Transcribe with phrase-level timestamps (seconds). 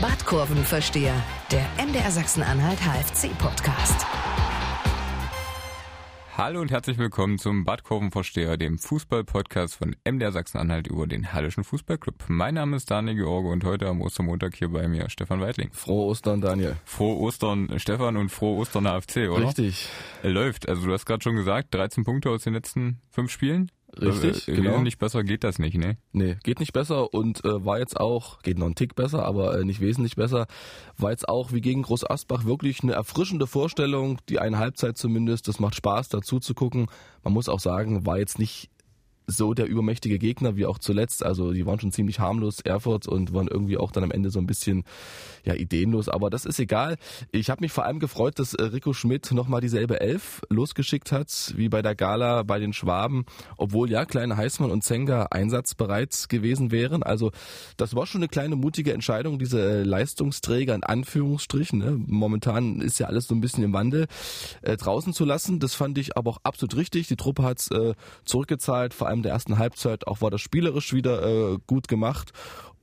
[0.00, 1.14] Badkurvenversteher,
[1.50, 4.04] der MDR Sachsen-Anhalt HFC-Podcast.
[6.36, 12.24] Hallo und herzlich willkommen zum Badkurvenversteher, dem Fußball-Podcast von MDR Sachsen-Anhalt über den Hallischen Fußballclub.
[12.28, 15.70] Mein Name ist Daniel George und heute am Ostermontag hier bei mir Stefan Weidling.
[15.72, 16.76] Frohe Ostern, Daniel.
[16.84, 19.46] Frohe Ostern, Stefan, und frohe Ostern AFC, oder?
[19.46, 19.88] Richtig.
[20.22, 20.68] Läuft.
[20.68, 23.70] Also du hast gerade schon gesagt, 13 Punkte aus den letzten fünf Spielen.
[23.98, 24.80] Richtig, äh, genau.
[24.80, 25.96] Nicht besser geht das nicht, ne?
[26.12, 29.58] Nee, geht nicht besser und äh, war jetzt auch, geht noch ein Tick besser, aber
[29.58, 30.46] äh, nicht wesentlich besser,
[30.98, 35.48] war jetzt auch wie gegen Groß Asbach wirklich eine erfrischende Vorstellung, die eine Halbzeit zumindest,
[35.48, 36.86] das macht Spaß dazu zu gucken.
[37.22, 38.70] Man muss auch sagen, war jetzt nicht
[39.26, 41.24] so der übermächtige Gegner wie auch zuletzt.
[41.24, 44.38] Also die waren schon ziemlich harmlos, Erfurt, und waren irgendwie auch dann am Ende so
[44.38, 44.84] ein bisschen
[45.44, 46.08] ja ideenlos.
[46.08, 46.96] Aber das ist egal.
[47.32, 51.54] Ich habe mich vor allem gefreut, dass äh, Rico Schmidt nochmal dieselbe Elf losgeschickt hat
[51.56, 53.24] wie bei der Gala bei den Schwaben,
[53.56, 57.02] obwohl ja kleine Heißmann und Zenga einsatzbereit gewesen wären.
[57.02, 57.32] Also
[57.76, 61.78] das war schon eine kleine mutige Entscheidung, diese äh, Leistungsträger in Anführungsstrichen.
[61.78, 61.98] Ne?
[62.06, 64.06] Momentan ist ja alles so ein bisschen im Wandel
[64.62, 65.60] äh, draußen zu lassen.
[65.60, 67.08] Das fand ich aber auch absolut richtig.
[67.08, 70.06] Die Truppe hat's äh, zurückgezahlt, vor allem der ersten Halbzeit.
[70.06, 72.32] Auch war das spielerisch wieder äh, gut gemacht.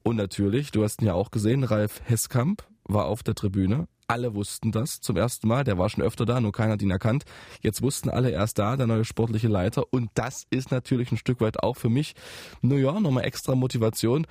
[0.04, 3.88] Und natürlich, du hast ihn ja auch gesehen, Ralf Hesskamp war auf der Tribüne.
[4.08, 5.64] Alle wussten das zum ersten Mal.
[5.64, 7.24] Der war schon öfter da, nur keiner hat ihn erkannt.
[7.62, 9.86] Jetzt wussten alle erst da, der neue sportliche Leiter.
[9.92, 12.14] Und das ist natürlich ein Stück weit auch für mich,
[12.62, 14.28] nur ja, nochmal extra Motivation.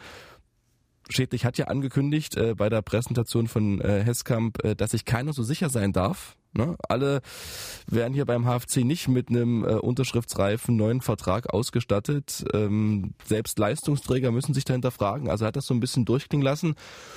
[1.08, 5.32] Schädlich hat ja angekündigt äh, bei der Präsentation von äh, Hesskamp, äh, dass sich keiner
[5.32, 6.36] so sicher sein darf.
[6.54, 6.76] Ne?
[6.88, 7.20] Alle
[7.86, 12.44] werden hier beim HFC nicht mit einem äh, unterschriftsreifen neuen Vertrag ausgestattet.
[12.52, 15.30] Ähm, selbst Leistungsträger müssen sich dahinter fragen.
[15.30, 16.74] Also hat das so ein bisschen durchklingen lassen.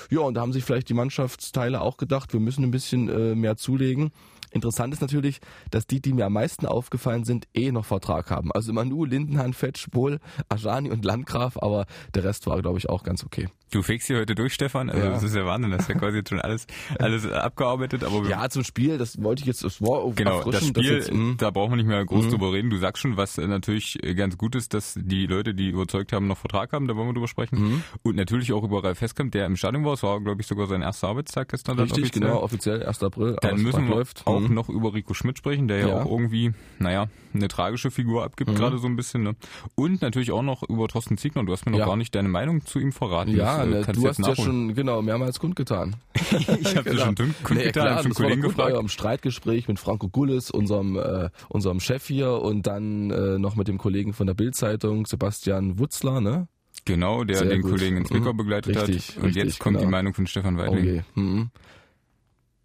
[0.10, 3.36] Ja, und da haben sich vielleicht die Mannschaftsteile auch gedacht, wir müssen ein bisschen äh,
[3.36, 4.12] mehr zulegen.
[4.52, 8.54] Interessant ist natürlich, dass die, die mir am meisten aufgefallen sind, eh noch Vertrag haben.
[8.54, 13.04] Also Manu, Lindenhahn, Fetsch, Bohl, Ajani und Landgraf, aber der Rest war, glaube ich, auch
[13.04, 13.50] ganz okay.
[13.76, 14.90] Du fegst hier heute durch, Stefan.
[14.90, 15.12] Also Ja.
[15.12, 16.66] das ist ja Wahnsinn, das ist ja quasi jetzt schon alles,
[16.98, 18.06] alles abgearbeitet.
[18.06, 21.36] Aber Ja, zum Spiel, das wollte ich jetzt, das war Genau, das Spiel, jetzt, mh.
[21.40, 22.30] da brauchen wir nicht mehr groß Mhm.
[22.30, 22.70] drüber reden.
[22.70, 26.38] Du sagst schon, was natürlich ganz gut ist, dass die Leute, die überzeugt haben, noch
[26.38, 27.60] Vertrag haben, da wollen wir drüber sprechen.
[27.62, 27.84] Mhm.
[28.02, 29.92] Und natürlich auch über Ralf Heskamp, der im Stadion war.
[29.92, 31.78] Es war, glaube ich, sogar sein erster Arbeitstag gestern.
[31.78, 32.22] Richtig, offiziell.
[32.30, 33.04] genau, offiziell 1.
[33.04, 33.36] April.
[33.42, 34.26] Dann müssen wir läuft.
[34.26, 34.54] auch Mhm.
[34.54, 36.02] noch über Rico Schmidt sprechen, der ja, Ja.
[36.02, 38.56] auch irgendwie, naja, eine tragische Figur abgibt, Mhm.
[38.56, 39.24] gerade so ein bisschen.
[39.24, 39.36] Ne?
[39.76, 41.44] Und natürlich auch noch über Thorsten Ziegner.
[41.44, 41.86] Du hast mir noch Ja.
[41.88, 43.36] gar nicht deine Meinung zu ihm verraten.
[43.36, 45.96] Ja, Äh, ne, kannst du hast ja schon genau mehrmals kundgetan.
[46.60, 48.74] ich habe dir schon kundgetan, Nee, klar, schon Kollegen gut bei gefragt.
[48.74, 53.68] eurem Streitgespräch mit Franco Gullis, unserem, äh, unserem Chef hier und dann äh, noch mit
[53.68, 56.48] dem Kollegen von der Bildzeitung, Sebastian Wutzler, ne?
[56.86, 57.72] Genau, der Sehr den gut.
[57.72, 58.38] Kollegen in Zwickau Mhm.
[58.38, 59.18] begleitet Richtig, hat.
[59.18, 59.92] Und richtig, jetzt kommt die genau.
[59.92, 60.80] Meinung von Stefan Weidling.
[61.00, 61.04] Okay.
[61.16, 61.50] Mhm.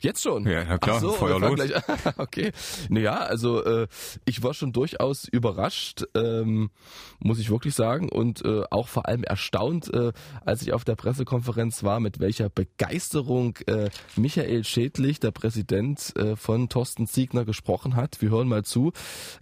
[0.01, 0.47] Jetzt schon?
[0.47, 1.55] Ja, na klar, Ach so, Feuer los.
[1.55, 1.73] Gleich,
[2.17, 2.53] okay.
[2.89, 3.87] Naja, also äh,
[4.25, 6.71] ich war schon durchaus überrascht, ähm,
[7.19, 10.13] muss ich wirklich sagen, und äh, auch vor allem erstaunt, äh,
[10.45, 16.35] als ich auf der Pressekonferenz war, mit welcher Begeisterung äh, Michael Schädlich, der Präsident äh,
[16.35, 18.23] von Thorsten Ziegner, gesprochen hat.
[18.23, 18.93] Wir hören mal zu.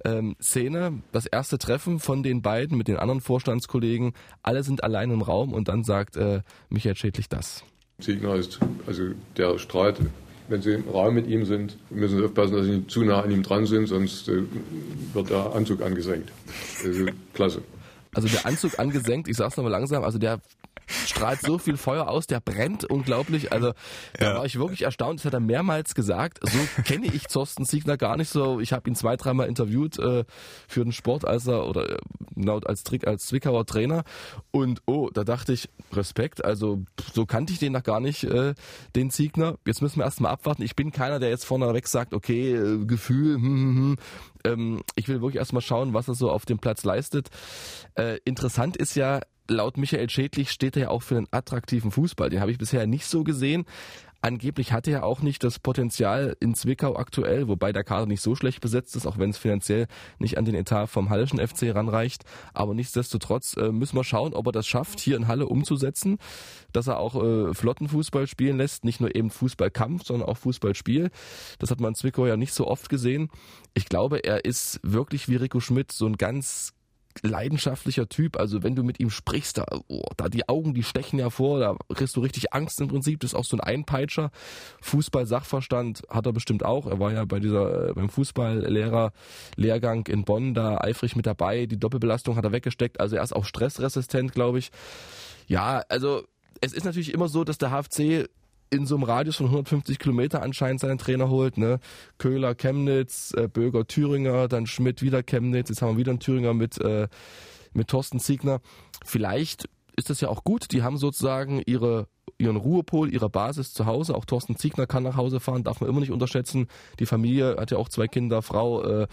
[0.05, 4.13] Ähm, Szene, das erste Treffen von den beiden mit den anderen Vorstandskollegen.
[4.43, 7.63] Alle sind allein im Raum und dann sagt äh, Michael Schädlich das.
[8.01, 10.01] Ziegner ist, also der strahlt,
[10.49, 13.23] wenn Sie im Raum mit ihm sind, müssen Sie aufpassen, dass Sie nicht zu nah
[13.23, 14.43] an ihm dran sind, sonst äh,
[15.13, 16.33] wird der Anzug angesenkt.
[16.85, 17.63] Also, klasse.
[18.15, 20.41] Also der Anzug angesenkt, ich sag's nochmal langsam, also der
[20.89, 23.53] strahlt so viel Feuer aus, der brennt unglaublich.
[23.53, 23.73] Also
[24.19, 24.35] da Ja.
[24.39, 26.39] war ich wirklich erstaunt, das hat er mehrmals gesagt.
[26.43, 28.61] So kenne ich Thorsten Siegner gar nicht so.
[28.61, 30.25] Ich habe ihn zwei, dreimal interviewt äh,
[30.67, 31.99] für den Sport, als er oder
[32.35, 34.05] genau als Trick als Zwickauer Trainer.
[34.51, 36.83] Und oh, da dachte ich, Respekt, also
[37.13, 38.55] so kannte ich den noch gar nicht, äh,
[38.97, 39.57] den Siegner.
[39.67, 40.63] Jetzt müssen wir erstmal abwarten.
[40.63, 43.97] Ich bin keiner, der jetzt vorne weg sagt, okay, äh, Gefühl, hm, hm, hm.
[44.45, 47.29] Ähm, ich will wirklich erstmal schauen, was er so auf dem Platz leistet.
[47.97, 52.31] Äh, interessant ist ja, laut Michael Schädlich steht er ja auch für einen attraktiven Fußball.
[52.31, 53.65] Den habe ich bisher nicht so gesehen.
[54.21, 58.35] Angeblich hatte er auch nicht das Potenzial in Zwickau aktuell, wobei der Kader nicht so
[58.35, 59.87] schlecht besetzt ist, auch wenn es finanziell
[60.19, 62.25] nicht an den Etat vom Hallischen FC ranreicht.
[62.53, 66.19] Aber nichtsdestotrotz äh, müssen wir schauen, ob er das schafft, hier in Halle umzusetzen,
[66.73, 71.11] dass er auch äh, Flottenfußball spielen lässt, nicht nur eben Fußballkampf, sondern auch Fußballspiel.
[71.61, 73.31] Das hat man in Zwickau ja nicht so oft gesehen.
[73.75, 76.75] Ich glaube, er ist wirklich wie Rico Schmidt so ein ganz
[77.23, 78.39] leidenschaftlicher Typ.
[78.39, 81.61] Also wenn du mit ihm sprichst, da, oh, da die Augen, die stechen ja vor,
[81.61, 83.21] da kriegst du richtig Angst im Prinzip.
[83.21, 84.31] Das ist auch so ein Einpeitscher.
[84.83, 86.87] Fußball-Sachverstand hat er bestimmt auch.
[86.87, 89.13] Er war ja bei dieser, äh, beim Fußballlehrer
[89.57, 91.67] Lehrgang in Bonn da eifrig mit dabei.
[91.67, 93.01] Die Doppelbelastung hat er weggesteckt.
[93.01, 94.71] Also er ist auch stressresistent, glaube ich.
[95.47, 96.25] Ja, also
[96.61, 98.29] es ist natürlich immer so, dass der HFC
[98.71, 101.59] in so einem Radius von 150 Kilometer anscheinend seinen Trainer holt.
[101.59, 101.81] Ne?
[102.19, 105.69] Köhler, Chemnitz, äh, Böger, Thüringer, dann Schmidt wieder Chemnitz.
[105.69, 107.09] Jetzt haben wir wieder einen Thüringer mit, äh,
[107.73, 108.61] mit Thorsten Ziegner.
[109.05, 110.73] Vielleicht ist das ja auch gut.
[110.73, 112.07] Die haben sozusagen ihre
[112.39, 114.15] ihren Ruhepol, ihre Basis zu Hause.
[114.15, 116.69] Auch Thorsten Ziegner kann nach Hause fahren, darf man immer nicht unterschätzen.
[117.01, 118.83] Die Familie hat ja auch zwei Kinder, Frau.
[118.85, 119.07] Äh,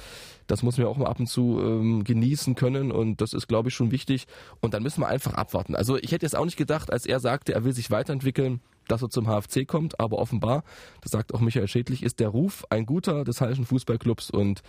[0.47, 3.47] das muss man ja auch mal ab und zu ähm, genießen können und das ist,
[3.47, 4.27] glaube ich, schon wichtig.
[4.61, 5.75] Und dann müssen wir einfach abwarten.
[5.75, 9.01] Also ich hätte jetzt auch nicht gedacht, als er sagte, er will sich weiterentwickeln, dass
[9.01, 10.63] er zum HFC kommt, aber offenbar,
[11.01, 14.61] das sagt auch Michael Schädlich, ist der Ruf ein guter des Hallischen Fußballclubs und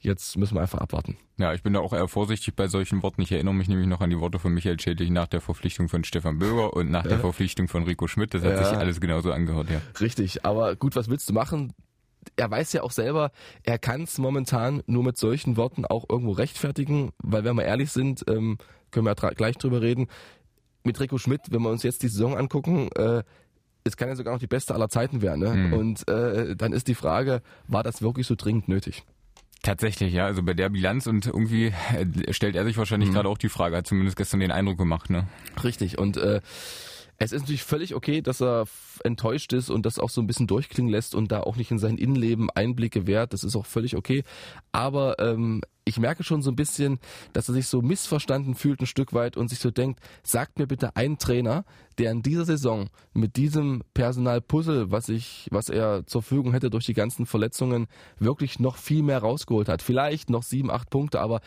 [0.00, 1.16] jetzt müssen wir einfach abwarten.
[1.38, 3.22] Ja, ich bin da auch eher vorsichtig bei solchen Worten.
[3.22, 6.04] Ich erinnere mich nämlich noch an die Worte von Michael Schädlich nach der Verpflichtung von
[6.04, 8.34] Stefan Böger und nach der Verpflichtung von Rico Schmidt.
[8.34, 8.64] Das hat ja.
[8.64, 9.80] sich alles genauso angehört, ja.
[10.00, 11.72] Richtig, aber gut, was willst du machen?
[12.36, 13.32] er weiß ja auch selber,
[13.62, 17.90] er kann es momentan nur mit solchen Worten auch irgendwo rechtfertigen, weil wenn wir ehrlich
[17.92, 18.58] sind, ähm,
[18.90, 20.08] können wir ja gleich drüber reden,
[20.84, 22.88] mit Rico Schmidt, wenn wir uns jetzt die Saison angucken,
[23.90, 25.40] es kann ja sogar noch die beste aller Zeiten werden.
[25.40, 25.54] Ne?
[25.54, 25.72] Mhm.
[25.72, 29.04] Und äh, dann ist die Frage, war das wirklich so dringend nötig?
[29.62, 30.24] Tatsächlich, ja.
[30.24, 33.14] Also bei der Bilanz und irgendwie äh, stellt er sich wahrscheinlich mhm.
[33.14, 35.10] gerade auch die Frage, hat zumindest gestern den Eindruck gemacht.
[35.10, 35.26] Ne?
[35.62, 35.98] Richtig.
[35.98, 36.40] Und äh,
[37.22, 38.64] es ist natürlich völlig okay, dass er
[39.04, 41.78] enttäuscht ist und das auch so ein bisschen durchklingen lässt und da auch nicht in
[41.78, 43.34] sein Innenleben Einblicke wehrt.
[43.34, 44.24] Das ist auch völlig okay.
[44.72, 46.98] Aber ähm, ich merke schon so ein bisschen,
[47.34, 50.66] dass er sich so missverstanden fühlt ein Stück weit und sich so denkt, sagt mir
[50.66, 51.66] bitte einen Trainer,
[51.98, 56.86] der in dieser Saison mit diesem Personalpuzzle, was ich, was er zur Verfügung hätte durch
[56.86, 57.86] die ganzen Verletzungen,
[58.18, 59.82] wirklich noch viel mehr rausgeholt hat.
[59.82, 61.42] Vielleicht noch sieben, acht Punkte, aber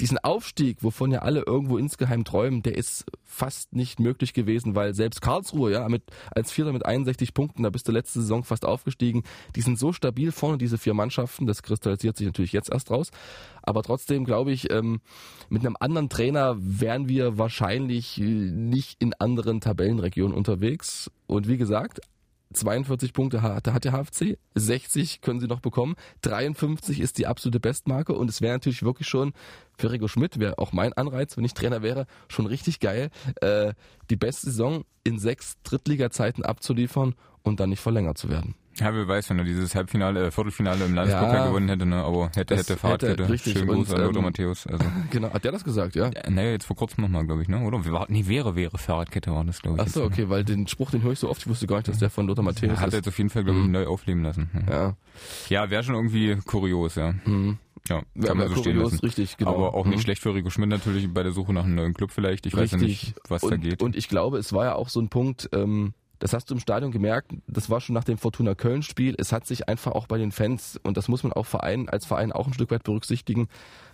[0.00, 4.94] diesen Aufstieg, wovon ja alle irgendwo insgeheim träumen, der ist fast nicht möglich gewesen, weil
[4.94, 8.64] selbst Karlsruhe, ja, mit, als Vierter mit 61 Punkten, da bist du letzte Saison fast
[8.64, 9.22] aufgestiegen,
[9.54, 13.10] die sind so stabil vorne, diese vier Mannschaften, das kristallisiert sich natürlich jetzt erst raus.
[13.62, 15.00] Aber trotzdem glaube ich, ähm,
[15.48, 21.10] mit einem anderen Trainer wären wir wahrscheinlich nicht in anderen Tabellenregionen unterwegs.
[21.26, 22.00] Und wie gesagt,
[22.52, 27.60] 42 Punkte hat, hat der HFC, 60 können sie noch bekommen, 53 ist die absolute
[27.60, 29.32] Bestmarke und es wäre natürlich wirklich schon
[29.78, 33.10] für Rico Schmidt, wäre auch mein Anreiz, wenn ich Trainer wäre, schon richtig geil,
[33.40, 33.74] äh,
[34.10, 38.54] die beste Saison in sechs Drittliga-Zeiten abzuliefern und dann nicht verlängert zu werden.
[38.80, 41.96] Ja, wer weiß, wenn er dieses Halbfinale, äh, Viertelfinale im Landespokal ja, gewonnen hätte, ne?
[41.96, 43.28] aber hätte, hätte Fahrradkette.
[43.28, 43.52] Richtig.
[43.52, 44.66] Schönen Gruß an Lothar ähm, Matthäus.
[44.66, 44.84] Also.
[45.10, 46.10] Genau, hat der das gesagt, ja?
[46.14, 47.60] ja naja, jetzt vor kurzem nochmal, glaube ich, ne?
[47.60, 48.06] oder?
[48.08, 49.82] Nee, wäre, wäre Fahrradkette war das, glaube ich.
[49.82, 51.98] Achso, okay, weil den Spruch, den höre ich so oft, ich wusste gar nicht, dass
[51.98, 52.80] der von Lothar Matthäus ist.
[52.80, 53.72] Hat er jetzt auf jeden Fall, glaube ich, mhm.
[53.72, 54.50] neu aufleben lassen.
[54.68, 54.94] Ja.
[55.48, 57.12] Ja, wäre schon irgendwie kurios, ja.
[57.24, 57.58] Mhm.
[57.88, 59.00] Ja, kann man so stehen lassen.
[59.00, 59.54] Richtig, genau.
[59.54, 60.02] Aber auch nicht mhm.
[60.02, 62.46] schlecht für Rico Schmidt natürlich bei der Suche nach einem neuen Club vielleicht.
[62.46, 62.72] Ich richtig.
[62.72, 63.82] weiß ja nicht, was und, da geht.
[63.82, 66.60] Und ich glaube, es war ja auch so ein Punkt, ähm, das hast du im
[66.60, 69.14] Stadion gemerkt, das war schon nach dem Fortuna Köln Spiel.
[69.18, 72.06] Es hat sich einfach auch bei den Fans, und das muss man auch Verein, als
[72.06, 73.48] Verein auch ein Stück weit berücksichtigen,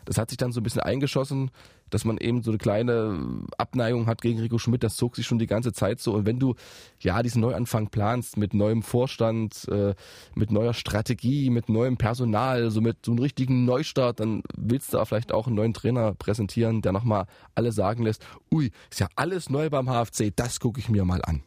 [0.07, 1.51] das hat sich dann so ein bisschen eingeschossen,
[1.91, 4.83] dass man eben so eine kleine Abneigung hat gegen Rico Schmidt.
[4.83, 6.15] Das zog sich schon die ganze Zeit so.
[6.15, 6.55] Und wenn du
[7.01, 9.95] ja diesen Neuanfang planst mit neuem Vorstand, äh,
[10.35, 14.99] mit neuer Strategie, mit neuem Personal, so mit so einem richtigen Neustart, dann willst du
[14.99, 19.09] auch vielleicht auch einen neuen Trainer präsentieren, der nochmal alle sagen lässt, ui, ist ja
[19.17, 21.43] alles neu beim HFC, das gucke ich mir mal an.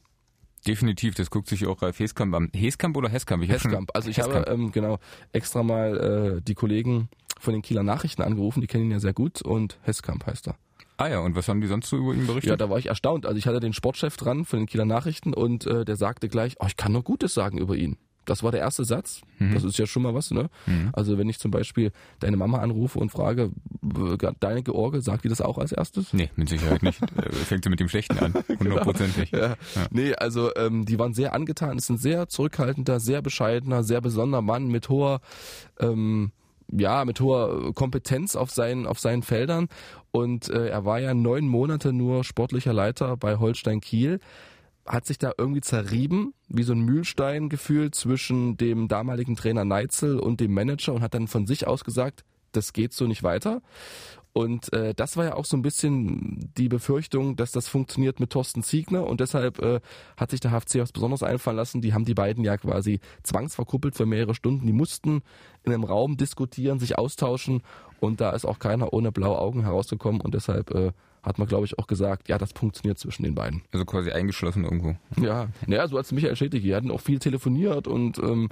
[0.67, 2.49] Definitiv, das guckt sich auch Ralf Heskamp an.
[2.53, 3.43] Heskamp oder Heskamp?
[3.43, 3.91] Ich Heskamp.
[3.93, 4.47] Also ich Heskamp.
[4.47, 4.99] habe ähm, genau
[5.31, 7.09] extra mal äh, die Kollegen
[7.39, 10.55] von den Kieler Nachrichten angerufen, die kennen ihn ja sehr gut und Heskamp heißt er.
[10.97, 12.49] Ah ja, und was haben die sonst so über ihn berichtet?
[12.49, 13.25] Ja, da war ich erstaunt.
[13.25, 16.57] Also ich hatte den Sportchef dran von den Kieler Nachrichten und äh, der sagte gleich,
[16.59, 17.97] oh, ich kann nur Gutes sagen über ihn.
[18.29, 19.21] Das war der erste Satz.
[19.39, 19.53] Mhm.
[19.53, 20.49] Das ist ja schon mal was, ne?
[20.67, 20.89] Mhm.
[20.93, 23.51] Also wenn ich zum Beispiel deine Mama anrufe und frage,
[24.39, 26.13] deine George, sagt die das auch als erstes?
[26.13, 26.99] Nee, mit Sicherheit nicht.
[27.19, 28.59] Äh, fängt sie mit dem Schlechten an, genau.
[28.59, 29.31] hundertprozentig.
[29.31, 29.45] genau.
[29.45, 29.49] ja.
[29.75, 29.87] ja.
[29.89, 31.77] Nee, also ähm, die waren sehr angetan.
[31.77, 35.21] Es ist ein sehr zurückhaltender, sehr bescheidener, sehr besonderer Mann mit hoher
[35.79, 36.31] ähm,
[36.71, 39.67] ja, mit hoher Kompetenz auf seinen, auf seinen Feldern.
[40.11, 44.19] Und äh, er war ja neun Monate nur sportlicher Leiter bei Holstein Kiel
[44.89, 50.19] hat sich da irgendwie zerrieben, wie so ein Mühlstein gefühlt zwischen dem damaligen Trainer Neitzel
[50.19, 53.61] und dem Manager und hat dann von sich aus gesagt, das geht so nicht weiter.
[54.33, 58.31] Und äh, das war ja auch so ein bisschen die Befürchtung, dass das funktioniert mit
[58.31, 59.79] Thorsten Ziegner und deshalb äh,
[60.17, 61.81] hat sich der HFC was Besonderes einfallen lassen.
[61.81, 64.65] Die haben die beiden ja quasi zwangsverkuppelt für mehrere Stunden.
[64.65, 65.21] Die mussten
[65.63, 67.61] in einem Raum diskutieren, sich austauschen
[67.99, 70.91] und da ist auch keiner ohne blaue Augen herausgekommen und deshalb äh,
[71.29, 73.61] hat man, glaube ich, auch gesagt, ja, das funktioniert zwischen den beiden.
[73.71, 74.95] Also quasi eingeschlossen irgendwo.
[75.21, 76.63] Ja, naja, so als Michael Schädig.
[76.63, 78.49] Die hatten auch viel telefoniert und ähm,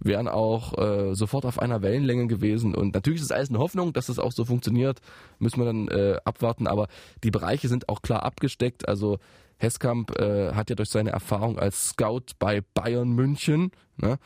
[0.00, 2.74] wären auch äh, sofort auf einer Wellenlänge gewesen.
[2.74, 5.00] Und natürlich ist es alles eine Hoffnung, dass das auch so funktioniert.
[5.38, 6.66] Müssen wir dann äh, abwarten.
[6.66, 6.88] Aber
[7.22, 8.88] die Bereiche sind auch klar abgesteckt.
[8.88, 9.18] Also
[9.58, 14.18] Heskamp äh, hat ja durch seine Erfahrung als Scout bei Bayern München, ne,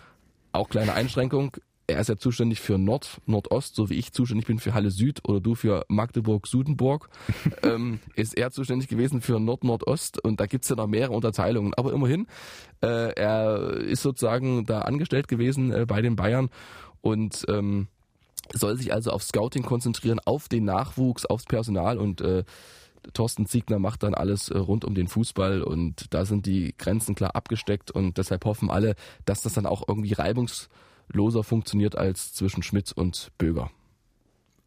[0.53, 1.57] auch kleine Einschränkung,
[1.91, 5.21] er ist ja zuständig für Nord, Nordost, so wie ich zuständig bin für Halle Süd
[5.29, 7.09] oder du für Magdeburg, Sudenburg,
[7.63, 11.75] ähm, ist er zuständig gewesen für Nord, Nordost und da gibt's ja noch mehrere Unterteilungen.
[11.75, 12.27] Aber immerhin,
[12.83, 16.49] äh, er ist sozusagen da angestellt gewesen äh, bei den Bayern
[17.01, 17.89] und ähm,
[18.53, 22.45] soll sich also auf Scouting konzentrieren, auf den Nachwuchs, aufs Personal und äh,
[23.15, 27.15] Thorsten Ziegner macht dann alles äh, rund um den Fußball und da sind die Grenzen
[27.15, 28.95] klar abgesteckt und deshalb hoffen alle,
[29.25, 30.13] dass das dann auch irgendwie
[31.11, 33.71] reibungsloser funktioniert als zwischen Schmidt und Böger.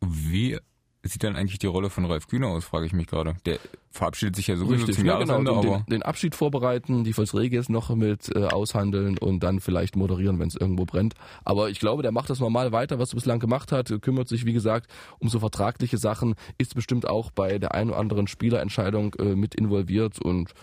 [0.02, 0.58] Wie
[1.06, 3.36] sieht dann eigentlich die Rolle von Ralf Kühner aus, frage ich mich gerade.
[3.46, 3.60] Der
[3.92, 7.12] verabschiedet sich ja sowieso Richtig, zum ja, genau, Jahresende, den, aber den Abschied vorbereiten, die
[7.12, 11.16] Volksregies noch mit äh, aushandeln und dann vielleicht moderieren, wenn es irgendwo brennt.
[11.44, 14.46] Aber ich glaube, der macht das normal weiter, was er bislang gemacht hat, kümmert sich,
[14.46, 19.14] wie gesagt, um so vertragliche Sachen, ist bestimmt auch bei der einen oder anderen Spielerentscheidung
[19.16, 20.54] äh, mit involviert und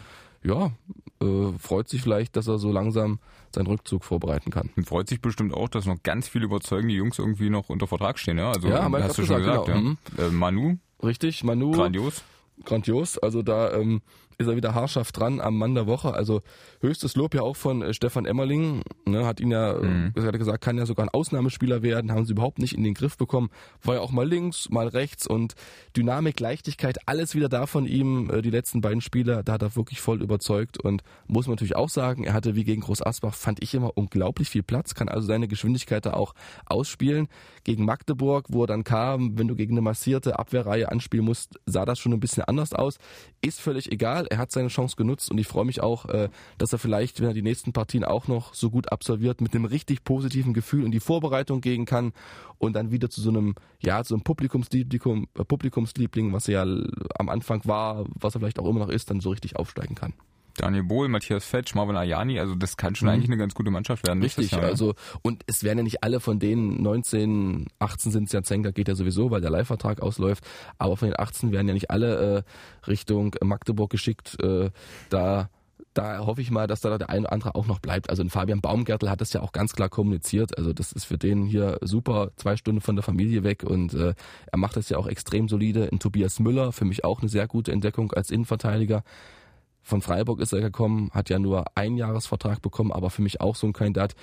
[0.42, 0.70] ja,
[1.22, 3.18] äh, freut sich vielleicht, dass er so langsam
[3.54, 4.70] seinen Rückzug vorbereiten kann.
[4.76, 8.18] und freut sich bestimmt auch, dass noch ganz viele überzeugende Jungs irgendwie noch unter Vertrag
[8.18, 8.38] stehen.
[8.38, 9.66] Ja, also Ja, hast du schon gesagt.
[9.66, 9.96] gesagt, genau.
[10.18, 10.26] ja.
[10.26, 12.22] Äh, Manu, Richtig, Manu, grandios.
[12.64, 13.18] grandios.
[13.18, 14.02] Also da ähm,
[14.40, 16.14] ist er wieder haarscharf dran am Mann der Woche.
[16.14, 16.40] Also
[16.80, 18.82] höchstes Lob ja auch von äh, Stefan Emmerling.
[19.06, 20.12] Ne, hat ihn ja, Mhm.
[20.16, 22.10] äh, hat er gesagt, kann ja sogar ein Ausnahmespieler werden.
[22.10, 23.50] Haben sie überhaupt nicht in den Griff bekommen.
[23.82, 25.54] War ja auch mal links, mal rechts und
[25.96, 28.30] Dynamik, Leichtigkeit, alles wieder da von ihm.
[28.30, 30.78] Äh, die letzten beiden Spieler, da hat er wirklich voll überzeugt.
[30.78, 33.96] Und muss man natürlich auch sagen, er hatte wie gegen Groß Asbach, fand ich immer
[33.96, 36.34] unglaublich viel Platz, kann also seine Geschwindigkeit da auch
[36.66, 37.28] ausspielen.
[37.64, 41.84] Gegen Magdeburg, wo er dann kam, wenn du gegen eine massierte Abwehrreihe anspielen musst, sah
[41.84, 42.98] das schon ein bisschen anders aus.
[43.42, 46.72] Ist völlig egal, er hat seine Chance genutzt und ich freue mich auch, äh, dass
[46.72, 50.04] er vielleicht, wenn er die nächsten Partien auch noch so gut absolviert, mit einem richtig
[50.04, 52.12] positiven Gefühl in die Vorbereitung gehen kann
[52.58, 56.84] und dann wieder zu so einem, ja, zu einem Publikumsliebling, äh, Publikumsliebling, was er ja
[57.18, 60.14] am Anfang war, was er vielleicht auch immer noch ist, dann so richtig aufsteigen kann.
[60.56, 63.14] Daniel Bohl, Matthias Fetsch, Marvin Ayani, also das kann schon Mhm.
[63.14, 64.22] eigentlich eine ganz gute Mannschaft werden.
[64.22, 64.68] Richtig, Jahr, ja.
[64.68, 68.72] also und es werden ja nicht alle von denen 19, 18 sind es ja Zenker
[68.72, 70.44] geht ja sowieso, weil der Leihvertrag ausläuft,
[70.78, 74.36] aber von den 18 werden ja nicht alle äh, Richtung Magdeburg geschickt.
[74.42, 74.70] Äh,
[75.08, 75.48] da
[75.94, 78.10] da hoffe ich mal, dass da der eine oder andere auch noch bleibt.
[78.10, 80.56] Also ein Fabian Baumgärtel hat das ja auch ganz klar kommuniziert.
[80.56, 84.14] Also das ist für den hier super, zwei Stunden von der Familie weg und äh,
[84.46, 85.86] er macht das ja auch extrem solide.
[85.86, 89.02] In Tobias Müller, für mich auch eine sehr gute Entdeckung als Innenverteidiger.
[89.90, 93.56] Von Freiburg ist er gekommen, hat ja nur einen Jahresvertrag bekommen, aber für mich auch
[93.56, 94.14] so ein Kandidat,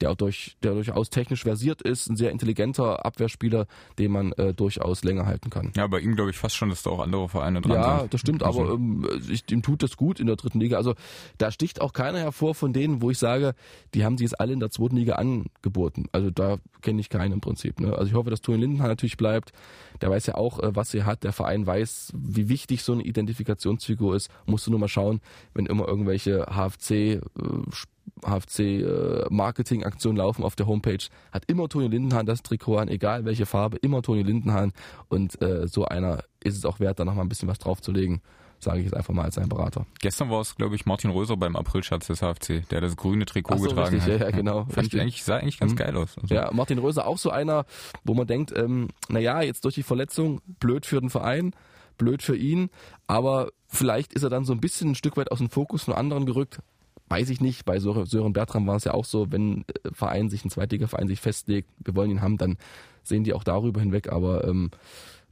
[0.00, 3.66] der, auch durch, der durchaus technisch versiert ist, ein sehr intelligenter Abwehrspieler,
[3.98, 5.72] den man äh, durchaus länger halten kann.
[5.76, 8.14] ja, bei ihm glaube ich fast schon, dass da auch andere Vereine dran Ja, sind.
[8.14, 10.76] das stimmt, Also, aber ähm, ich, ihm tut das gut in der dritten Liga.
[10.76, 10.94] Also
[11.38, 13.54] da sticht auch keiner hervor von denen, wo ich sage,
[13.94, 16.06] die haben sich jetzt alle in der zweiten Liga angeboten.
[16.12, 17.80] Also da kenne ich keinen im Prinzip.
[17.80, 17.92] Ne?
[17.92, 19.52] Also ich hoffe, dass Toni Lindenhahn natürlich bleibt.
[20.00, 21.24] Der weiß ja auch, äh, was er hat.
[21.24, 24.30] Der Verein weiß, wie wichtig so eine Identifikationsfigur ist.
[24.46, 25.20] Musst du nur mal schauen,
[25.54, 27.20] wenn immer irgendwelche HFC äh,
[28.24, 30.98] HFC-Marketing-Aktionen laufen auf der Homepage,
[31.32, 34.72] hat immer Toni Lindenhahn das Trikot an, egal welche Farbe, immer Toni Lindenhahn.
[35.08, 38.20] Und äh, so einer ist es auch wert, da nochmal ein bisschen was draufzulegen,
[38.60, 39.86] sage ich jetzt einfach mal als sein Berater.
[40.00, 43.56] Gestern war es, glaube ich, Martin Röser beim Aprilschatz des HFC, der das grüne Trikot
[43.58, 44.20] so, getragen richtig, hat.
[44.20, 45.76] ja, ja, genau, Fand ich eigentlich, sah eigentlich ganz Mhm.
[45.76, 46.16] geil aus.
[46.20, 47.64] Also, Ja, Martin Röser auch so einer,
[48.04, 51.52] wo man denkt, ähm, naja, jetzt durch die Verletzung, blöd für den Verein,
[51.98, 52.70] blöd für ihn,
[53.06, 55.94] aber vielleicht ist er dann so ein bisschen ein Stück weit aus dem Fokus von
[55.94, 56.60] anderen gerückt.
[57.08, 57.64] Weiß ich nicht.
[57.64, 61.20] Bei Sören Bertram war es ja auch so, wenn äh, Verein sich, ein Zweitligaverein sich
[61.20, 62.56] festlegt, wir wollen ihn haben, dann
[63.02, 64.70] sehen die auch darüber hinweg, aber ähm,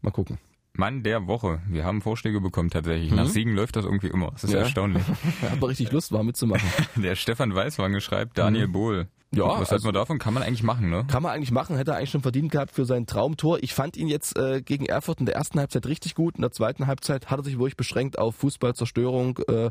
[0.01, 0.39] mal gucken.
[0.79, 1.61] Mann der Woche.
[1.71, 3.11] Wir haben Vorschläge bekommen tatsächlich.
[3.11, 4.31] Nach Siegen läuft das irgendwie immer.
[4.33, 4.57] Das ist Mhm.
[4.57, 4.63] Ja.
[4.63, 5.03] erstaunlich.
[5.41, 6.69] Er hat aber richtig Lust, war mitzumachen.
[7.03, 9.05] Der Stefan Weißwange schreibt Daniel Bohl.
[9.33, 9.39] Mhm.
[9.39, 10.19] Ja, Was also- wir davon?
[10.19, 11.05] Kann man eigentlich machen, ne?
[11.09, 13.59] Kann man eigentlich machen, hätte er eigentlich schon verdient gehabt für sein Traumtor.
[13.63, 16.37] Ich fand ihn jetzt äh, gegen Erfurt in der ersten Halbzeit richtig gut.
[16.37, 19.39] In der zweiten Halbzeit hat er sich wirklich beschränkt auf Fußballzerstörung.
[19.49, 19.71] Äh,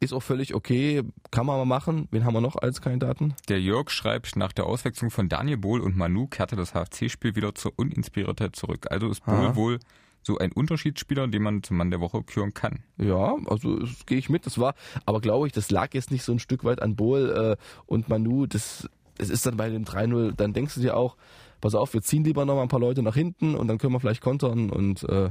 [0.00, 2.08] ist auch völlig okay, kann man mal machen.
[2.10, 3.34] Wen haben wir noch als Kandidaten?
[3.48, 7.54] Der Jörg schreibt, nach der Auswechslung von Daniel Bohl und Manu kehrte das HFC-Spiel wieder
[7.54, 8.86] zur Uninspiriertheit zurück.
[8.90, 9.56] Also ist Bohl Aha.
[9.56, 9.78] wohl
[10.22, 12.80] so ein Unterschiedsspieler, den man zum Mann der Woche küren kann.
[12.98, 14.44] Ja, also das gehe ich mit.
[14.44, 14.74] Das war,
[15.06, 18.08] aber glaube ich, das lag jetzt nicht so ein Stück weit an Bohl äh, und
[18.08, 18.46] Manu.
[18.46, 18.88] Das,
[19.18, 21.16] es ist dann bei dem 3-0, dann denkst du dir auch,
[21.60, 23.92] pass auf, wir ziehen lieber noch mal ein paar Leute nach hinten und dann können
[23.92, 25.30] wir vielleicht kontern und äh,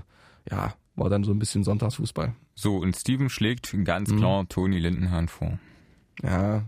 [0.50, 2.34] ja, war dann so ein bisschen Sonntagsfußball.
[2.56, 4.18] So, und Steven schlägt ganz Mhm.
[4.18, 5.60] klar Toni Lindenhahn vor.
[6.24, 6.64] Ja,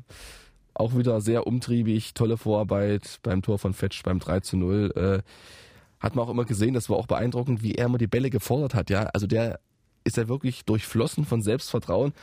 [0.74, 4.92] auch wieder sehr umtriebig, tolle Vorarbeit beim Tor von Fetsch beim 3 zu 0.
[4.96, 5.30] Äh,
[6.00, 8.76] hat man auch immer gesehen, das war auch beeindruckend, wie er immer die Bälle gefordert
[8.76, 8.90] hat.
[8.90, 9.60] Ja, also der
[10.04, 12.14] ist ja wirklich durchflossen von Selbstvertrauen.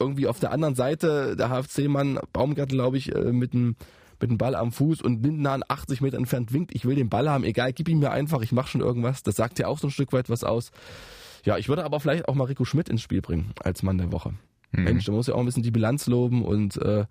[0.00, 3.76] Irgendwie auf der anderen Seite der HFC-Mann Baumgartel, glaube ich, äh, mit dem
[4.20, 7.28] mit dem Ball am Fuß und Lindenhahn 80 Meter entfernt winkt, ich will den Ball
[7.28, 9.22] haben, egal, gib ihn mir einfach, ich mache schon irgendwas.
[9.22, 10.70] Das sagt ja auch so ein Stück weit was aus.
[11.44, 14.12] Ja, ich würde aber vielleicht auch mal Rico Schmidt ins Spiel bringen als Mann der
[14.12, 14.34] Woche.
[14.72, 14.84] Mhm.
[14.84, 17.04] Mensch, da muss ja auch ein bisschen die Bilanz loben und äh,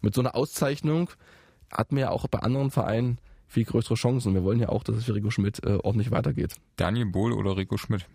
[0.00, 1.10] mit so einer Auszeichnung
[1.70, 4.34] hat man ja auch bei anderen Vereinen viel größere Chancen.
[4.34, 6.54] Wir wollen ja auch, dass es für Rico Schmidt äh, ordentlich weitergeht.
[6.76, 8.06] Daniel Bohl oder Rico Schmidt?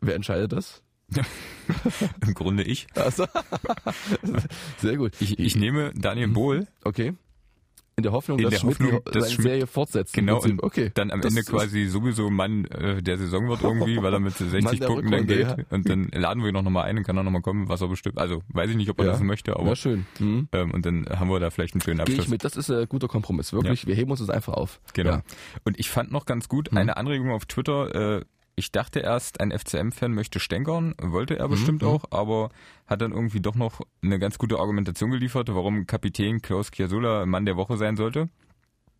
[0.00, 0.82] Wer entscheidet das?
[2.26, 2.86] Im Grunde ich.
[2.94, 3.26] Also,
[4.78, 5.12] sehr gut.
[5.20, 7.14] Ich, ich nehme Daniel Bohl, Okay.
[8.00, 10.12] In der Hoffnung, In dass der Schmidt Hoffnung, seine Schmidt- Serie fortsetzt.
[10.12, 10.90] Genau, und okay.
[10.94, 14.80] dann am Ende quasi sowieso Mann äh, der Saison wird irgendwie, weil er mit 60
[14.80, 15.40] der Punkten dann geht.
[15.40, 15.56] ja.
[15.70, 17.80] Und dann laden wir ihn noch mal ein und kann er noch mal kommen, was
[17.80, 18.18] er bestimmt.
[18.18, 19.12] Also weiß ich nicht, ob er Ja.
[19.12, 20.06] das möchte, aber Ja, schön.
[20.18, 20.48] Mhm.
[20.52, 22.24] ähm, und dann haben wir da vielleicht einen schönen Gehe Abschluss.
[22.24, 23.86] ich mit, das ist ein guter Kompromiss, wirklich.
[23.86, 24.80] Wir heben uns das einfach auf.
[24.94, 25.10] Genau.
[25.10, 25.16] Ja.
[25.18, 25.22] Mhm.
[25.64, 28.18] Und ich fand noch ganz gut eine Anregung auf Twitter.
[28.18, 28.24] Äh,
[28.56, 31.88] ich dachte erst, ein FCM-Fan möchte stänkern, wollte er bestimmt mhm.
[31.88, 32.50] auch, aber
[32.86, 37.46] hat dann irgendwie doch noch eine ganz gute Argumentation geliefert, warum Kapitän Klaus Chiasola Mann
[37.46, 38.28] der Woche sein sollte.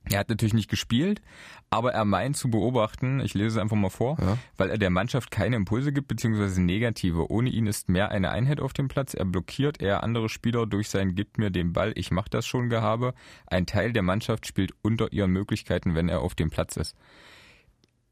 [0.04, 1.20] Er hat natürlich nicht gespielt,
[1.68, 4.38] aber er meint zu beobachten, ich lese es einfach mal vor, Ja.
[4.56, 7.30] weil er der Mannschaft keine Impulse gibt, beziehungsweise negative.
[7.30, 9.12] Ohne ihn ist mehr eine Einheit auf dem Platz.
[9.12, 12.70] Er blockiert eher andere Spieler durch sein Gib mir den Ball, ich mach das schon
[12.70, 13.12] Gehabe.
[13.46, 16.96] Ein Teil der Mannschaft spielt unter ihren Möglichkeiten, wenn er auf dem Platz ist.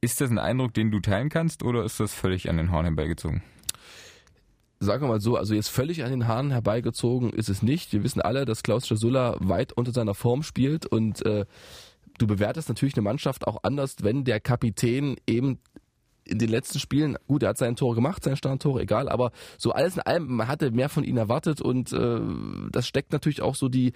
[0.00, 2.84] Ist das ein Eindruck, den du teilen kannst, oder ist das völlig an den Haaren
[2.84, 3.42] herbeigezogen?
[4.80, 7.92] sagen wir mal so, also jetzt völlig an den Haaren herbeigezogen ist es nicht.
[7.92, 11.46] Wir wissen alle, dass Klaus Schasulla weit unter seiner Form spielt und äh,
[12.18, 15.58] du bewertest natürlich eine Mannschaft auch anders, wenn der Kapitän eben
[16.28, 19.72] in den letzten Spielen, gut, er hat sein Tor gemacht, sein Standtor, egal, aber so
[19.72, 22.20] alles in allem, man hatte mehr von ihm erwartet und äh,
[22.70, 23.92] das steckt natürlich auch so die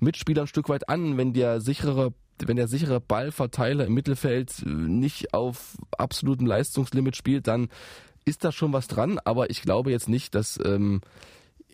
[0.00, 2.12] Mitspieler ein Stück weit an, wenn der sichere
[2.44, 7.68] wenn der sichere Ballverteiler im Mittelfeld äh, nicht auf absolutem Leistungslimit spielt, dann
[8.24, 11.00] ist da schon was dran, aber ich glaube jetzt nicht, dass ähm,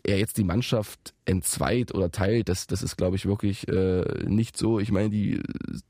[0.03, 2.49] er jetzt die Mannschaft entzweit oder teilt.
[2.49, 4.79] Das, das ist, glaube ich, wirklich äh, nicht so.
[4.79, 5.41] Ich meine, die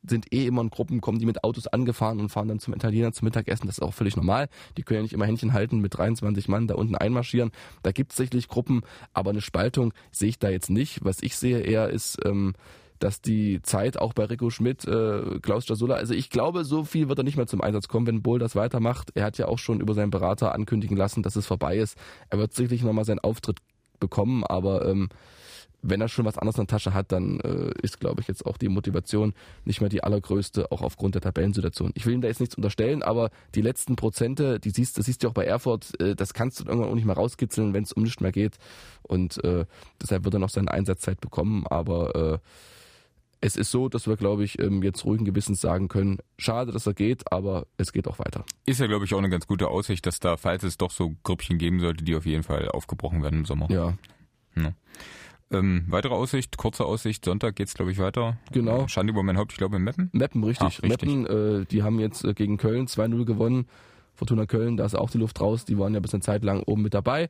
[0.06, 3.14] sind eh immer in Gruppen, kommen die mit Autos angefahren und fahren dann zum Italiener
[3.14, 3.68] zum Mittagessen.
[3.68, 4.50] Das ist auch völlig normal.
[4.78, 7.52] Die können ja nicht immer Händchen halten mit 23 Mann da unten einmarschieren.
[7.84, 8.82] Da gibt es sicherlich Gruppen,
[9.14, 11.04] aber eine Spaltung sehe ich da jetzt nicht.
[11.04, 12.54] Was ich sehe eher ist, ähm,
[13.02, 17.10] dass die Zeit auch bei Rico Schmidt, äh, Klaus Jasula, also ich glaube, so viel
[17.10, 19.12] wird er nicht mehr zum Einsatz kommen, wenn Bohl das weitermacht.
[19.16, 21.98] Er hat ja auch schon über seinen Berater ankündigen lassen, dass es vorbei ist.
[22.30, 23.58] Er wird sicherlich nochmal seinen Auftritt
[24.02, 25.08] bekommen, aber ähm,
[25.82, 28.46] wenn er schon was anderes in der Tasche hat, dann äh, ist, glaube ich, jetzt
[28.46, 29.34] auch die Motivation
[29.66, 31.92] nicht mehr die allergrößte, auch aufgrund der Tabellensituation.
[31.96, 35.24] Ich will ihm da jetzt nichts unterstellen, aber die letzten Prozente, die siehst, das siehst
[35.24, 37.94] du auch bei Erfurt, äh, das kannst du irgendwann auch nicht mehr rauskitzeln, wenn es
[37.94, 38.58] um nichts mehr geht.
[39.02, 39.66] Und äh,
[40.02, 42.38] deshalb wird er noch seine Einsatzzeit bekommen, aber äh,
[43.42, 46.86] es ist so, dass wir, glaube ich, ähm, jetzt ruhigen Gewissens sagen können, schade, dass
[46.86, 48.46] er geht, aber es geht auch weiter.
[48.66, 51.16] Ist ja, glaube ich, auch eine ganz gute Aussicht, dass da, falls es doch so
[51.24, 53.70] Grüppchen geben sollte, die auf jeden Fall aufgebrochen werden im Sommer.
[53.70, 53.96] Ja,
[55.54, 58.38] Ähm, weitere Aussicht, kurze Aussicht, Sonntag geht's, glaube ich, weiter.
[58.54, 58.88] Genau.
[58.88, 60.10] Schande über mein Haupt, ich glaube, in Meppen.
[60.14, 60.78] Meppen, richtig.
[60.78, 61.10] Ach, richtig.
[61.10, 63.66] Meppen, äh, die haben jetzt äh, gegen Köln 2-0 gewonnen.
[64.22, 66.62] Fortuna Köln, da ist auch die Luft raus, die waren ja bis eine Zeit lang
[66.62, 67.28] oben mit dabei.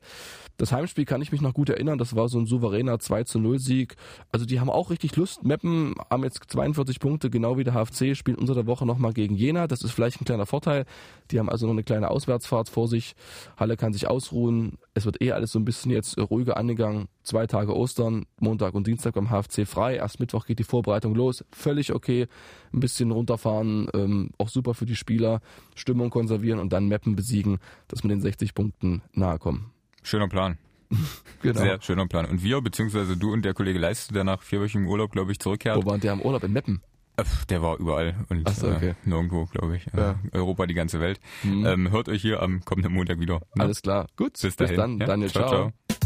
[0.58, 3.58] Das Heimspiel kann ich mich noch gut erinnern, das war so ein souveräner 2 0
[3.58, 3.96] Sieg.
[4.30, 5.42] Also die haben auch richtig Lust.
[5.42, 9.34] Meppen haben jetzt 42 Punkte, genau wie der HFC, spielen unter der Woche nochmal gegen
[9.34, 9.68] Jena.
[9.68, 10.84] Das ist vielleicht ein kleiner Vorteil.
[11.30, 13.14] Die haben also noch eine kleine Auswärtsfahrt vor sich.
[13.56, 14.76] Halle kann sich ausruhen.
[14.92, 17.08] Es wird eh alles so ein bisschen jetzt ruhiger angegangen.
[17.22, 19.96] Zwei Tage Ostern, Montag und Dienstag beim HFC frei.
[19.96, 21.42] Erst Mittwoch geht die Vorbereitung los.
[21.52, 22.26] Völlig okay.
[22.74, 25.40] Ein bisschen runterfahren, ähm, auch super für die Spieler.
[25.74, 29.72] Stimmung konservieren und dann Meppen besiegen, dass wir den 60 Punkten nahe kommen.
[30.02, 30.58] Schöner Plan.
[31.42, 31.58] Genau.
[31.60, 32.26] Sehr schöner Plan.
[32.26, 35.76] Und wir, beziehungsweise du und der Kollege Leiste, der nach vierwöchigem Urlaub, glaube ich, zurückkehrt.
[35.76, 36.44] Wo waren der im Urlaub?
[36.44, 36.82] In Meppen?
[37.16, 38.90] Äh, Der war überall und so, okay.
[38.90, 39.86] äh, nirgendwo, glaube ich.
[39.96, 40.12] Ja.
[40.12, 41.18] Äh, Europa, die ganze Welt.
[41.42, 41.66] Mhm.
[41.66, 43.40] Ähm, hört euch hier am kommenden Montag wieder.
[43.54, 43.64] Ne?
[43.64, 44.06] Alles klar.
[44.16, 44.76] Gut, Bis dahin.
[44.76, 44.98] dann.
[44.98, 45.06] Ja?
[45.06, 45.48] Daniel, ciao.
[45.48, 45.72] ciao.
[45.88, 46.02] ciao.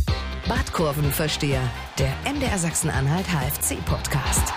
[0.49, 1.61] Badkurvenversteher,
[1.99, 4.53] der MDR Sachsen-Anhalt HFC-Podcast.